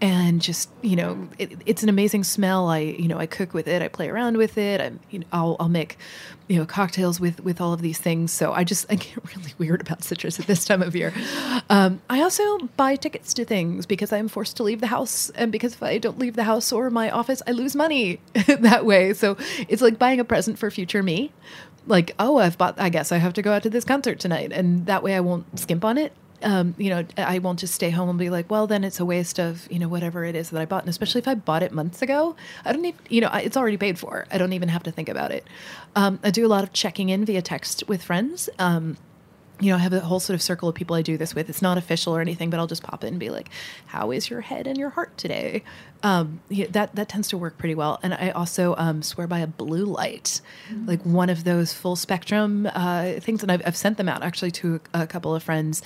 [0.01, 2.67] and just you know it, it's an amazing smell.
[2.67, 3.81] I you know i cook with it.
[3.81, 4.81] I play around with it.
[4.81, 5.97] I'm you know i'll, I'll make
[6.47, 8.33] you know cocktails with with all of these things.
[8.33, 11.13] So i just i get really weird about citrus at this time of year.
[11.69, 15.29] Um, i also buy tickets to things because i'm forced to leave the house.
[15.31, 18.85] And because if i don't leave the house or my office i lose money that
[18.85, 19.13] way.
[19.13, 19.37] So
[19.69, 21.31] it's like buying a present for future me
[21.87, 24.51] like oh i've bought i guess i have to go out to this concert tonight
[24.51, 27.89] and that way i won't skimp on it um, you know, I won't just stay
[27.89, 30.49] home and be like, well, then it's a waste of, you know, whatever it is
[30.51, 30.83] that I bought.
[30.83, 33.57] And especially if I bought it months ago, I don't even, you know, I, it's
[33.57, 34.27] already paid for.
[34.31, 35.47] I don't even have to think about it.
[35.95, 38.49] Um, I do a lot of checking in via text with friends.
[38.59, 38.97] Um,
[39.59, 41.49] you know, I have a whole sort of circle of people I do this with.
[41.49, 43.49] It's not official or anything, but I'll just pop in and be like,
[43.87, 45.63] "How is your head and your heart today?"
[46.01, 47.99] Um, yeah, that that tends to work pretty well.
[48.01, 50.87] And I also um, swear by a blue light, mm-hmm.
[50.87, 53.43] like one of those full spectrum uh, things.
[53.43, 55.81] And I've, I've, sent them out actually to a, a couple of friends,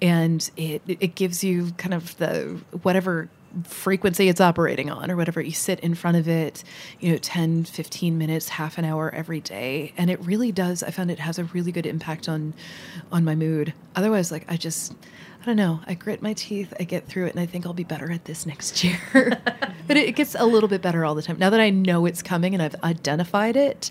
[0.00, 3.28] and it it gives you kind of the whatever
[3.64, 6.62] frequency it's operating on or whatever you sit in front of it
[7.00, 9.92] you know 10 15 minutes half an hour every day.
[9.96, 12.54] And it really does i found it has a really good impact on
[13.10, 13.72] on my mood.
[13.96, 14.94] Otherwise like i just
[15.42, 17.72] i don't know i grit my teeth i get through it and i think i'll
[17.72, 19.40] be better at this next year.
[19.86, 21.38] But it, gets a little bit better all the time.
[21.38, 23.90] Now that i know it's coming and i've identified it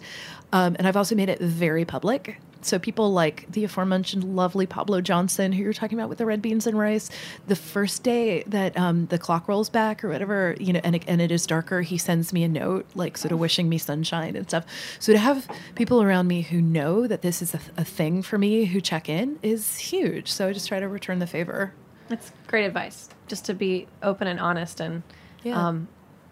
[0.53, 5.03] um, and i've also made it very public so people like the aforementioned lovely Pableaux
[5.03, 7.09] Johnson, who you're talking about with the red beans and rice,
[7.47, 11.03] the first day that um, the clock rolls back or whatever, you know, and it,
[11.07, 14.35] and it is darker, he sends me a note, like sort of wishing me sunshine
[14.35, 14.65] and stuff.
[14.99, 18.37] So to have people around me who know that this is a, a thing for
[18.37, 20.31] me, who check in, is huge.
[20.31, 21.73] So I just try to return the favor.
[22.07, 23.09] That's great advice.
[23.27, 25.03] Just to be open and honest and
[25.43, 25.67] yeah.
[25.67, 25.87] Um,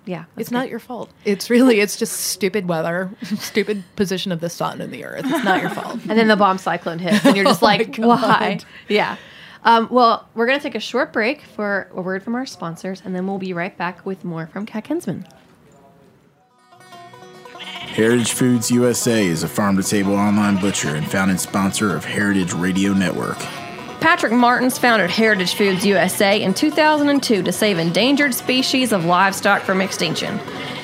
[0.06, 0.56] yeah, it's good.
[0.56, 1.10] not your fault.
[1.26, 5.26] It's really it's just stupid weather, stupid position of the sun and the earth.
[5.26, 5.96] It's not your fault.
[6.08, 8.60] and then the bomb cyclone hits, and you're just oh like, why?
[8.88, 9.18] Yeah.
[9.64, 13.16] Um, well, we're gonna take a short break for a word from our sponsors, and
[13.16, 15.26] then we'll be right back with more from Kat Kinsman.
[17.96, 22.54] Heritage Foods USA is a farm to table online butcher and founding sponsor of Heritage
[22.54, 23.38] Radio Network.
[24.06, 29.82] Patrick Martins founded Heritage Foods USA in 2002 to save endangered species of livestock from
[29.82, 30.40] extinction.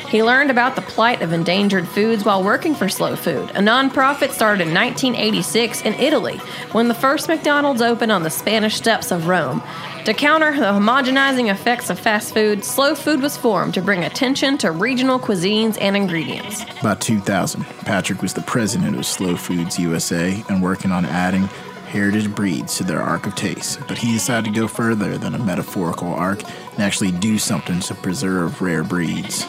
[0.09, 4.31] He learned about the plight of endangered foods while working for Slow Food, a nonprofit
[4.31, 6.37] started in 1986 in Italy
[6.71, 9.61] when the first McDonald's opened on the Spanish steps of Rome.
[10.05, 14.57] To counter the homogenizing effects of fast food, Slow Food was formed to bring attention
[14.57, 16.65] to regional cuisines and ingredients.
[16.81, 21.47] By 2000, Patrick was the president of Slow Foods USA and working on adding
[21.91, 25.39] heritage breeds to their arc of taste, but he decided to go further than a
[25.39, 29.45] metaphorical arc and actually do something to preserve rare breeds.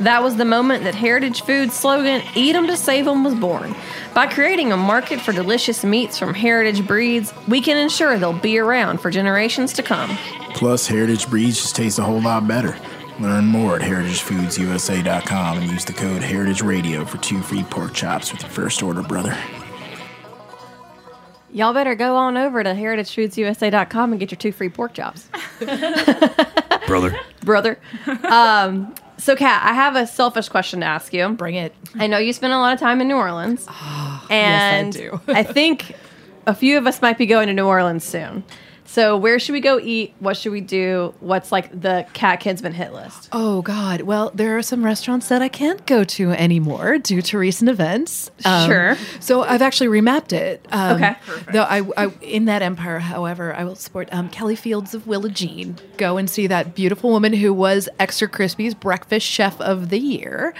[0.00, 3.76] That was the moment that Heritage Foods' slogan, Eat 'em to Save 'em, was born.
[4.14, 8.58] By creating a market for delicious meats from heritage breeds, we can ensure they'll be
[8.58, 10.16] around for generations to come.
[10.54, 12.76] Plus, heritage breeds just taste a whole lot better.
[13.20, 18.32] Learn more at heritagefoodsusa.com and use the code Heritage Radio for two free pork chops
[18.32, 19.36] with your first order, brother.
[21.54, 25.28] Y'all better go on over to heritagefoodsusa.com and get your two free pork chops.
[26.88, 27.16] Brother.
[27.42, 27.78] Brother.
[28.28, 31.28] Um, so, Kat, I have a selfish question to ask you.
[31.28, 31.72] Bring it.
[31.94, 33.66] I know you spend a lot of time in New Orleans.
[33.70, 35.20] Oh, and yes, I do.
[35.28, 35.94] I think
[36.48, 38.42] a few of us might be going to New Orleans soon.
[38.86, 40.14] So where should we go eat?
[40.20, 41.14] What should we do?
[41.20, 43.28] What's like the Kat Kinsman hit list?
[43.32, 44.02] Oh God!
[44.02, 48.30] Well, there are some restaurants that I can't go to anymore due to recent events.
[48.44, 48.96] Um, sure.
[49.20, 50.66] So I've actually remapped it.
[50.70, 51.16] Um, okay.
[51.52, 55.30] Though I, I, in that empire, however, I will support um, Kelly Fields of Willa
[55.30, 55.76] Jean.
[55.96, 60.54] Go and see that beautiful woman who was Extra Crispy's breakfast chef of the year,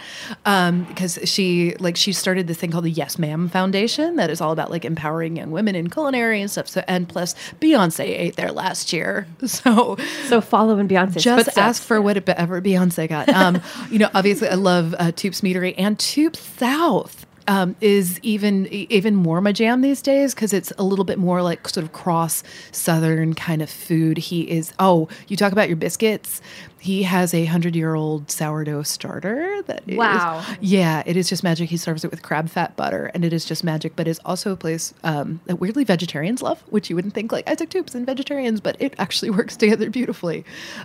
[0.45, 4.41] because um, she like she started this thing called the Yes Ma'am Foundation that is
[4.41, 6.69] all about like empowering young women in culinary and stuff.
[6.69, 9.27] So and plus Beyonce ate there last year.
[9.47, 9.97] So
[10.27, 11.59] so follow in Beyonce's just footsteps.
[11.59, 13.29] ask for whatever Beyonce got.
[13.29, 17.25] Um, you know, obviously I love uh, Toups' Meatery and Toups South.
[17.47, 21.43] Um, is even even more my jam these days because it's a little bit more
[21.43, 24.17] like sort of cross southern kind of food.
[24.17, 26.41] He is oh, you talk about your biscuits.
[26.79, 30.43] He has a hundred year old sourdough starter that is- Wow.
[30.61, 31.69] yeah, it is just magic.
[31.71, 33.95] He serves it with crab fat butter, and it is just magic.
[33.97, 37.49] But it's also a place um, that weirdly vegetarians love, which you wouldn't think like
[37.49, 40.45] Isaac Toups and vegetarians, but it actually works together beautifully.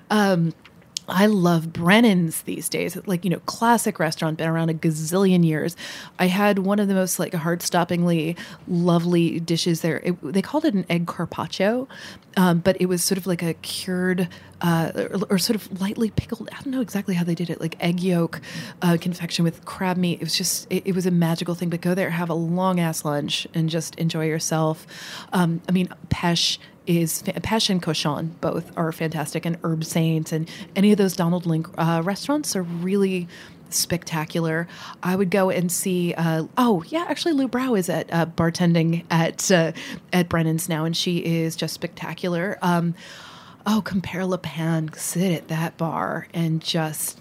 [0.10, 0.54] Um,
[1.10, 2.98] I love Brennan's these days.
[3.06, 5.76] Like, you know, classic restaurant, been around a gazillion years.
[6.18, 10.00] I had one of the most like heart-stoppingly lovely dishes there.
[10.04, 11.88] It, they called it an egg carpaccio,
[12.38, 14.30] um, but it was sort of like a cured
[14.62, 16.50] uh, or, or sort of lightly pickled.
[16.52, 18.42] I don't know exactly how they did it, like egg yolk
[18.82, 20.22] uh, confection with crab meat.
[20.22, 21.70] It was just, it, it was a magical thing.
[21.70, 24.86] But go there, have a long ass lunch, and just enjoy yourself.
[25.34, 26.58] Um, I mean, Pêche
[26.90, 32.02] is and Cochon both are fantastic, and Herbsaint and any of those Donald Link uh,
[32.04, 33.28] restaurants are really
[33.70, 34.68] spectacular.
[35.04, 36.16] I would go and see.
[36.16, 39.72] Uh, oh yeah, actually, Lu Brow is at uh, bartending at uh,
[40.12, 42.58] at Brennan's now, and she is just spectacular.
[42.64, 42.96] Um,
[43.66, 47.20] oh, Compère Lapin, sit at that bar and just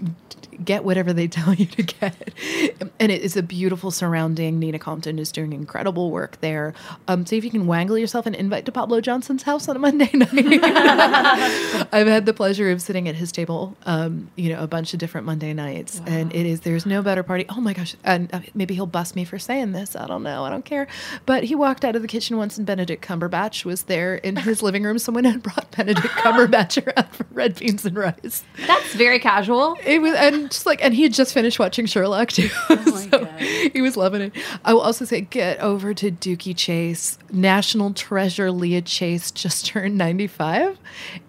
[0.64, 2.32] get whatever they tell you to get.
[2.98, 4.58] And it is a beautiful surrounding.
[4.58, 6.74] Nina Compton is doing incredible work there.
[7.06, 9.78] Um, see if you can wangle yourself an invite to Pableaux Johnson's house on a
[9.78, 10.28] Monday night.
[11.92, 15.00] I've had the pleasure of sitting at his table, um, you know, a bunch of
[15.00, 17.46] different Monday nights, and it is there's no better party.
[17.48, 17.94] Oh my gosh!
[18.04, 19.96] And uh, maybe he'll bust me for saying this.
[19.96, 20.44] I don't know.
[20.44, 20.88] I don't care.
[21.26, 24.62] But he walked out of the kitchen once, and Benedict Cumberbatch was there in his
[24.62, 24.98] living room.
[24.98, 26.27] Someone had brought Benedict Cumberbatch
[26.78, 28.44] around for red beans and rice.
[28.66, 29.76] That's very casual.
[29.84, 33.24] It was, and just like, and he had just finished watching Sherlock too, oh so
[33.24, 34.32] he was loving it.
[34.64, 37.18] I will also say, get over to Dooky Chase.
[37.30, 40.78] National treasure Leah Chase just turned ninety five,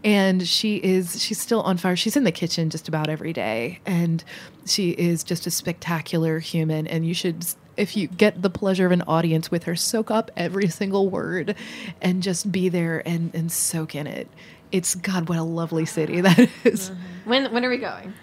[0.03, 1.95] and she is she's still on fire.
[1.95, 4.23] She's in the kitchen just about every day, and
[4.65, 6.87] she is just a spectacular human.
[6.87, 7.45] And you should.
[7.77, 11.55] If you get the pleasure of an audience with her, soak up every single word
[12.01, 14.27] and just be there and, and soak in it.
[14.71, 16.91] It's God, what a lovely city that is.
[17.25, 18.13] When when are we going?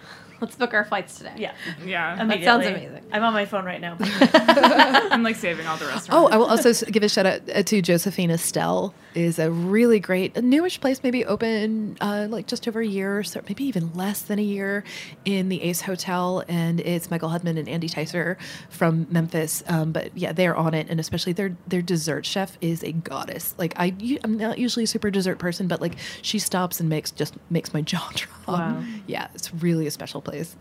[0.40, 1.32] Let's book our flights today.
[1.36, 1.54] Yeah.
[1.84, 2.22] Yeah.
[2.24, 3.02] That sounds amazing.
[3.10, 3.96] I'm on my phone right now.
[4.00, 6.08] I'm like saving all the restaurants.
[6.10, 8.92] Oh, I will also give a shout out uh, to Josephine Estelle.
[9.16, 13.18] Is a really great, a newish place, maybe open uh, like just over a year,
[13.18, 14.84] or so maybe even less than a year,
[15.24, 18.36] in the Ace Hotel, and it's Michael Hudman and Andy Ticer
[18.70, 19.62] from Memphis.
[19.68, 23.54] Um, but yeah, they're on it, and especially their their dessert chef is a goddess.
[23.58, 27.10] Like I, I'm not usually a super dessert person, but like she stops and makes
[27.10, 28.48] just makes my jaw drop.
[28.48, 28.84] Wow.
[29.06, 30.56] Yeah, it's really a special place.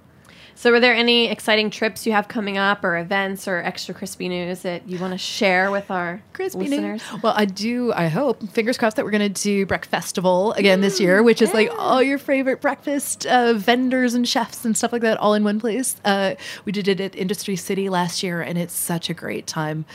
[0.58, 4.30] So, were there any exciting trips you have coming up, or events, or extra crispy
[4.30, 7.02] news that you want to share with our Crispy listeners?
[7.12, 7.22] news.
[7.22, 7.92] Well, I do.
[7.94, 8.42] I hope.
[8.50, 11.70] Fingers crossed that we're going to do Breakfast Festival again this year, which is like
[11.78, 15.60] all your favorite breakfast uh, vendors and chefs and stuff like that, all in one
[15.60, 15.98] place.
[16.06, 19.86] Uh, we did it at Industry City last year, and it's such a great time.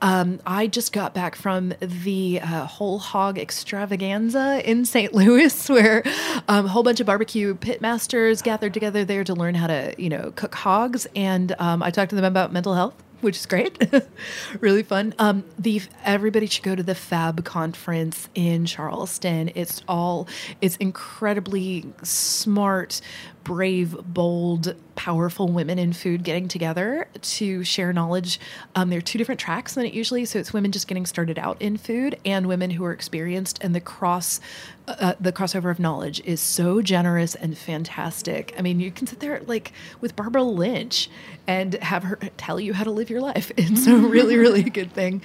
[0.00, 5.12] Um, I just got back from the uh, Whole Hog Extravaganza in St.
[5.14, 6.02] Louis, where
[6.48, 10.07] um, a whole bunch of barbecue pitmasters gathered together there to learn how to, you
[10.08, 13.76] know, cook hogs, and um, I talked to them about mental health which is great,
[14.60, 15.14] really fun.
[15.18, 19.50] Um, the everybody should go to the Fab conference in Charleston.
[19.54, 20.28] It's all
[20.60, 23.00] it's incredibly smart,
[23.44, 28.40] brave, bold, powerful women in food getting together to share knowledge.
[28.74, 31.38] Um, there are two different tracks than it usually, so it's women just getting started
[31.38, 34.40] out in food and women who are experienced, and the cross.
[34.88, 38.54] Uh, the crossover of knowledge is so generous and fantastic.
[38.58, 41.10] I mean, you can sit there like with Barbara Lynch
[41.46, 43.52] and have her tell you how to live your life.
[43.58, 45.20] It's a really, really good thing.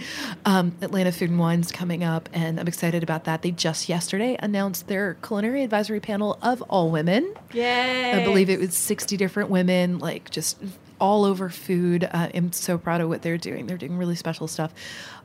[0.46, 3.42] Um, Atlanta Food and Wine's coming up, and I'm excited about that.
[3.42, 7.34] They just yesterday announced their culinary advisory panel of all women.
[7.54, 8.03] Yay!
[8.04, 10.58] I believe it was 60 different women, like just
[11.00, 12.04] all over food.
[12.06, 13.68] Uh, I'm so proud of what they're doing.
[13.68, 14.74] They're doing really special stuff.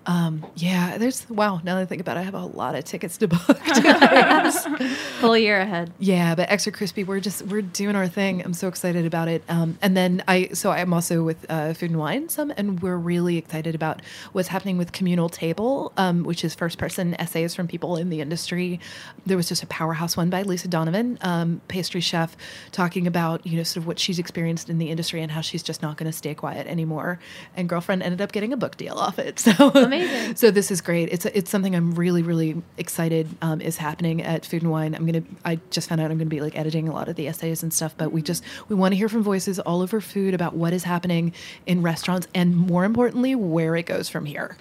[0.08, 1.60] Um, yeah, there's wow.
[1.62, 3.58] Now that I think about it, I have a lot of tickets to book.
[5.20, 5.92] Full year ahead.
[5.98, 7.04] Yeah, but extra crispy.
[7.04, 8.42] We're just we're doing our thing.
[8.42, 9.44] I'm so excited about it.
[9.50, 12.96] Um, and then I so I'm also with uh, Food and Wine some, and we're
[12.96, 14.00] really excited about
[14.32, 18.22] what's happening with Communal Table, um, which is first person essays from people in the
[18.22, 18.80] industry.
[19.26, 22.34] There was just a powerhouse one by Lisa Donovan, um, pastry chef,
[22.72, 25.62] talking about you know sort of what she's experienced in the industry and how she's
[25.62, 27.18] just not going to stay quiet anymore.
[27.54, 29.44] And girlfriend ended up getting a book deal off it.
[29.48, 29.70] So
[30.02, 30.36] Amazing.
[30.36, 31.08] so this is great.
[31.10, 34.94] It's it's something I'm really really excited um, is happening at Food and Wine.
[34.94, 37.28] I'm gonna I just found out I'm gonna be like editing a lot of the
[37.28, 37.94] essays and stuff.
[37.96, 40.84] But we just we want to hear from voices all over food about what is
[40.84, 41.32] happening
[41.66, 44.56] in restaurants and more importantly where it goes from here.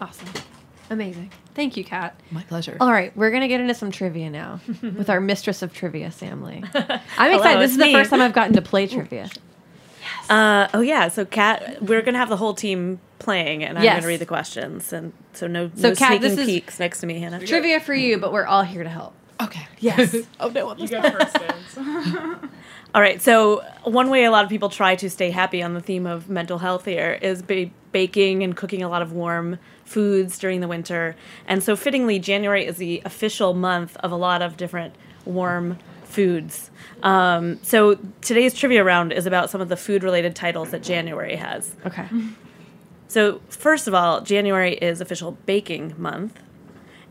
[0.00, 0.28] Awesome.
[0.90, 1.30] Amazing.
[1.54, 2.18] Thank you, Kat.
[2.30, 2.76] My pleasure.
[2.80, 6.42] All right, we're gonna get into some trivia now with our mistress of trivia, Sam
[6.42, 6.62] Lee.
[6.74, 7.60] I'm Hello, excited.
[7.60, 9.28] This it's is the first time I've gotten to play trivia.
[10.30, 13.96] Uh, oh yeah, so Kat, we're gonna have the whole team playing, and I'm Yes.
[13.96, 17.00] gonna read the questions, and so no, So, no Kat, sneaking this is- peeks next
[17.00, 17.44] to me, Hannah.
[17.44, 19.14] Trivia for you, but we're all here to help.
[19.40, 19.66] Okay.
[19.78, 20.16] Yes.
[20.40, 20.74] oh no.
[20.76, 21.36] You get first.
[22.94, 23.20] All right.
[23.20, 26.28] So one way a lot of people try to stay happy on the theme of
[26.30, 30.66] mental health here is ba- baking and cooking a lot of warm foods during the
[30.68, 31.14] winter.
[31.46, 34.94] And so fittingly, January is the official month of a lot of different
[35.24, 36.70] warm foods.
[37.02, 41.76] Um, so today's trivia round is about some of the food-related titles that January has.
[41.86, 42.06] Okay.
[43.08, 46.38] So, first of all, January is official baking month.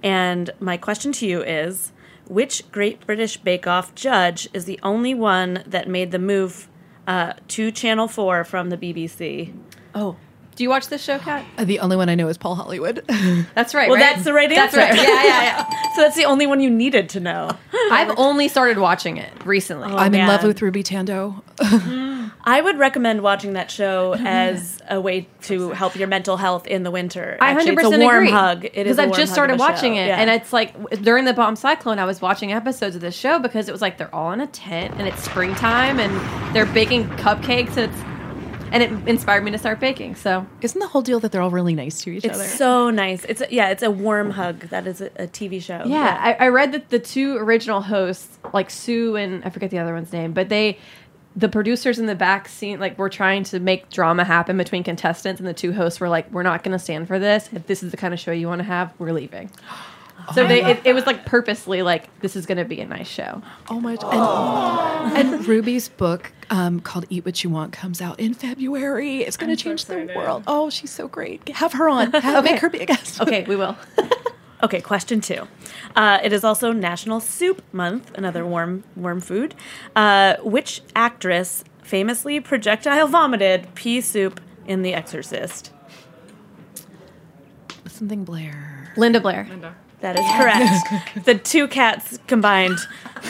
[0.04, 1.91] And my question to you is
[2.28, 6.68] which Great British Bake Off judge is the only one that made the move
[7.08, 9.58] uh, to Channel 4 from the BBC?
[9.95, 10.18] Oh.
[10.58, 11.45] Do you watch this show, Kat?
[11.55, 13.03] Uh, The only one I know is Paul Hollywood.
[13.55, 13.88] That's right.
[13.89, 14.14] Well, right?
[14.14, 14.78] that's the right That's answer.
[14.78, 15.08] That's right.
[15.08, 15.91] Yeah, yeah, yeah.
[15.95, 17.51] so, that's the only one you needed to know.
[17.91, 19.88] I've only started watching it recently.
[19.91, 21.43] Oh, I'm in love with Ruby Tandoh.
[22.43, 26.82] I would recommend watching that show as a way to help your mental health in
[26.84, 27.38] the winter.
[27.39, 28.32] I hundred percent it's a warm agree.
[28.32, 28.66] hug.
[28.66, 30.01] It is because a I've just started watching show.
[30.01, 30.18] it, Yeah.
[30.20, 33.70] and it's like during the bomb cyclone, I was watching episodes of this show because
[33.70, 37.78] it was like they're all in a tent and it's springtime and they're baking cupcakes
[37.78, 38.01] and it's
[38.72, 40.15] and it inspired me to start baking.
[40.15, 42.43] So Isn't the whole deal that they're all really nice to each It's other?
[42.43, 43.26] It's so nice.
[43.26, 44.59] It's a, yeah, it's a warm hug.
[44.70, 45.84] That is a, a TV show.
[45.86, 49.80] yeah, I, I read that the two original hosts, like Sue and I forget the
[49.80, 50.78] other one's name, but they.
[51.36, 55.39] The producers in the back scene, like, were trying to make drama happen between contestants,
[55.39, 57.47] and the two hosts were like, "We're not going to stand for this.
[57.53, 59.51] If this is the kind of show you want to have, we're leaving."
[60.34, 63.07] So they, it, it was like purposely like, "This is going to be a nice
[63.07, 63.95] show." Oh my!
[65.15, 69.19] And, and Ruby's book um, called "Eat What You Want" comes out in February.
[69.19, 70.43] It's going to I'm so change the world.
[70.45, 71.47] Oh, she's so great.
[71.49, 72.11] Have her on.
[72.11, 73.21] Have, Make her be a guest.
[73.21, 73.78] Okay, we will.
[74.63, 75.47] Okay, question two.
[75.95, 79.53] Uh, it is also National Soup Month, another warm warm food.
[79.95, 85.71] Uh, which actress famously projectile vomited pea soup in The Exorcist?
[87.86, 88.93] Something Blair.
[88.97, 89.47] Linda Blair.
[90.02, 91.26] That is correct.
[91.26, 92.78] the two cats combined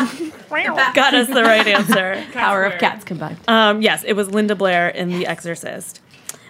[0.50, 2.24] got us the right answer.
[2.34, 3.38] Power of cats combined.
[3.48, 6.02] Um, yes, it was Linda Blair in The Exorcist.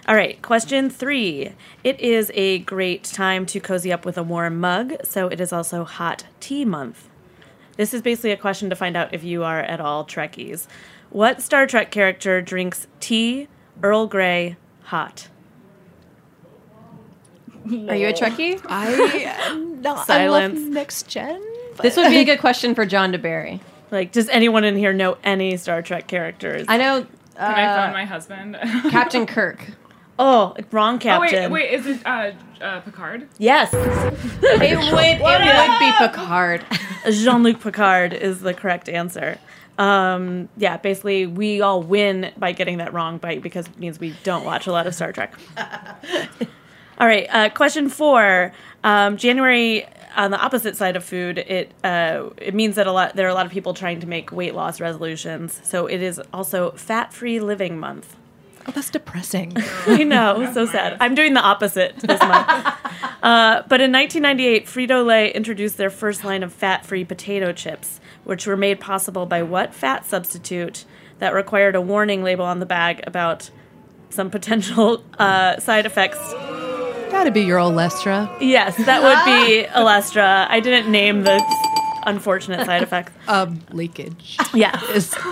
[0.08, 1.52] All right, question three.
[1.84, 5.52] It is a great time to cozy up with a warm mug, so it is
[5.52, 7.08] also hot tea month.
[7.76, 10.66] This is basically a question to find out if you are at all Trekkies.
[11.10, 13.48] What Star Trek character drinks tea,
[13.82, 15.28] Earl Grey, hot?
[17.88, 18.60] Are you a Trekkie?
[18.68, 18.88] I
[19.50, 20.06] am not.
[20.06, 20.58] Silence.
[20.58, 21.42] I love next gen.
[21.82, 23.60] This would be a good question for John DeBerry.
[23.90, 26.66] Like, does anyone in here know any Star Trek characters?
[26.68, 27.06] I know
[27.36, 28.56] Can I uh, phone my husband?
[28.90, 29.64] Captain Kirk.
[30.18, 31.50] oh, wrong oh captain.
[31.52, 33.28] wait, wait, is it uh, uh, Picard?
[33.38, 36.64] Yes, It would, it would be Picard.
[37.10, 39.38] Jean Luc Picard is the correct answer.
[39.78, 44.14] Um, yeah, basically, we all win by getting that wrong, by because it means we
[44.24, 45.34] don't watch a lot of Star Trek.
[46.98, 48.52] All right, uh, question four.
[48.84, 49.86] Um, January
[50.16, 53.30] on the opposite side of food, it uh, it means that a lot there are
[53.30, 55.60] a lot of people trying to make weight loss resolutions.
[55.62, 58.16] So it is also Fat Free Living Month.
[58.66, 59.52] Oh, that's depressing.
[59.86, 60.98] I know, so sad.
[61.00, 62.74] I'm doing the opposite this month.
[63.20, 67.98] Uh, but in 1998, Frito Lay introduced their first line of fat free potato chips,
[68.22, 70.84] which were made possible by what fat substitute
[71.18, 73.50] that required a warning label on the bag about
[74.10, 76.18] some potential uh, side effects.
[77.18, 78.30] Gotta be your Olestra.
[78.40, 80.46] Yes, that would be Olestra.
[80.48, 81.42] I didn't name the
[82.06, 83.10] unfortunate side effects.
[83.26, 84.38] Um, leakage.
[84.54, 84.80] Yeah.
[84.92, 85.12] Is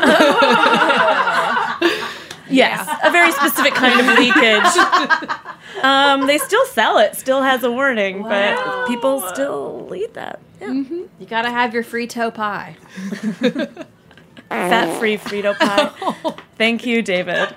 [2.50, 4.66] Yes, a very specific kind of leakage.
[5.84, 10.40] Um, they still sell it, still has a warning, but people still eat that.
[10.60, 10.72] Yeah.
[10.72, 12.76] You gotta have your Frito pie.
[14.48, 16.34] Fat free Frito pie.
[16.58, 17.54] Thank you, David.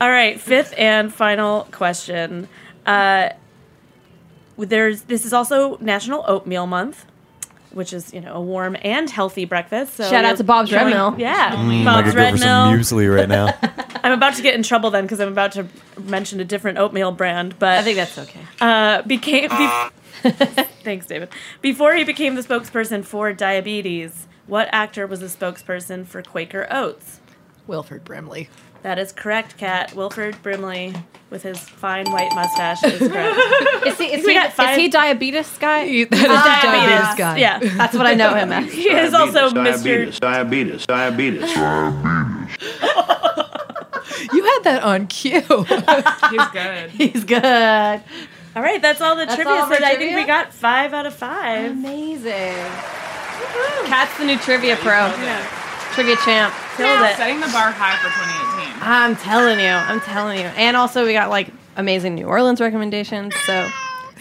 [0.00, 2.48] All right, fifth and final question.
[2.90, 3.32] Uh,
[4.58, 7.06] there's this is also National Oatmeal Month,
[7.72, 9.94] which is you know a warm and healthy breakfast.
[9.94, 11.14] So Shout out to Bob's Red going- Mill.
[11.18, 12.78] Yeah, I Bob's could go Red for some Mill.
[12.78, 13.56] muesli right now.
[14.04, 15.66] I'm about to get in trouble then because I'm about to
[16.02, 18.40] mention a different oatmeal brand, but I think that's okay.
[18.60, 19.48] uh, became.
[19.50, 20.30] Be-
[20.82, 21.30] Thanks, David.
[21.62, 27.20] Before he became the spokesperson for diabetes, what actor was the spokesperson for Quaker Oats?
[27.66, 28.48] Wilford Brimley.
[28.82, 29.94] That is correct, Kat.
[29.94, 30.94] Wilford Brimley,
[31.28, 33.38] with his fine white mustache, is correct.
[33.86, 35.86] Is he, is he, got is he diabetes guy?
[35.86, 37.36] He- that is ah, the diabetes guy.
[37.38, 38.72] Yeah, That's what I know him as.
[38.72, 39.62] he is also Mister
[40.06, 40.20] diabetes, Mr.
[40.20, 41.50] diabetes, diabetes.
[44.32, 45.40] You had that on cue.
[45.40, 46.90] He's good.
[46.90, 48.02] He's good.
[48.54, 49.52] All right, that's all the That's trivia.
[49.54, 51.70] all of so I think we got five out of five.
[51.72, 52.54] Amazing.
[53.86, 55.08] Kat's the new trivia pro.
[55.94, 56.52] Trivia champ.
[56.76, 57.16] Killed it.
[57.16, 58.49] Setting the bar high for 2018.
[58.80, 60.46] I'm telling you, I'm telling you.
[60.46, 63.34] And also, we got like amazing New Orleans recommendations.
[63.46, 63.68] So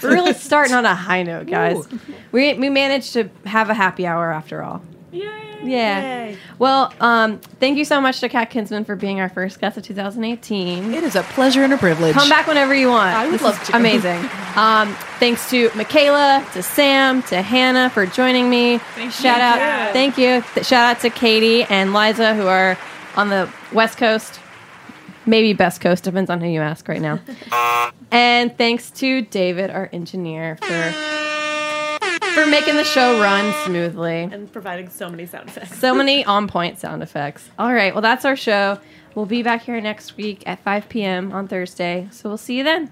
[0.04, 1.88] we're really starting on a high note, guys.
[2.32, 4.82] We we managed to have a happy hour after all.
[5.12, 5.28] Yay!
[5.64, 6.36] Yeah.
[6.58, 9.84] Well, um, thank you so much to Kat Kinsman for being our first guest of
[9.84, 10.94] 2018.
[10.94, 12.14] It is a pleasure and a privilege.
[12.14, 13.14] Come back whenever you want.
[13.16, 13.76] I would This love to.
[13.76, 14.30] Amazing.
[14.56, 18.80] Um, thanks to Michaela, to Sam, to Hannah for joining me.
[19.10, 20.42] shout out, thank you.
[20.54, 22.78] Th- shout out to Caity and Liza who are
[23.16, 24.40] on the West Coast,
[25.26, 27.20] maybe Best Coast, depends on who you ask right now.
[28.12, 30.92] and thanks to David, our engineer, for
[32.34, 34.24] for making the show run smoothly.
[34.24, 35.78] And providing so many sound effects.
[35.78, 37.50] So many on point sound effects.
[37.58, 38.80] All right, well, that's our show.
[39.16, 41.32] We'll be back here next week at 5 p.m.
[41.32, 42.08] on Thursday.
[42.12, 42.92] So we'll see you then.